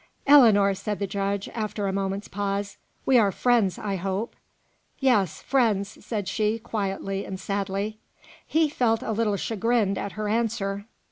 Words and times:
"Ellinor!" 0.25 0.73
said 0.73 0.97
the 0.97 1.05
judge, 1.05 1.47
after 1.49 1.85
a 1.85 1.93
moment's 1.93 2.27
pause, 2.27 2.77
"we 3.05 3.19
are 3.19 3.31
friends, 3.31 3.77
I 3.77 3.97
hope?" 3.97 4.35
"Yes; 4.97 5.43
friends," 5.43 6.03
said 6.03 6.27
she, 6.27 6.57
quietly 6.57 7.23
and 7.23 7.39
sadly. 7.39 7.99
He 8.47 8.67
felt 8.67 9.03
a 9.03 9.11
little 9.11 9.37
chagrined 9.37 9.99
at 9.99 10.13
her 10.13 10.27
answer. 10.27 10.85